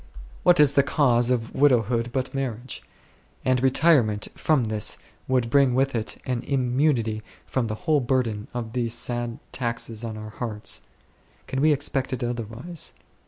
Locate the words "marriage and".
2.33-3.61